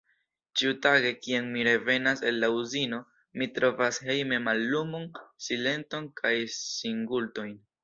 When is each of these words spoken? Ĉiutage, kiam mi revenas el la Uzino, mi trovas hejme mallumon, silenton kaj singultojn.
Ĉiutage, 0.59 1.09
kiam 1.25 1.51
mi 1.57 1.65
revenas 1.67 2.23
el 2.29 2.39
la 2.45 2.49
Uzino, 2.61 2.99
mi 3.41 3.49
trovas 3.59 4.01
hejme 4.09 4.41
mallumon, 4.49 5.07
silenton 5.51 6.11
kaj 6.23 6.35
singultojn. 6.59 7.57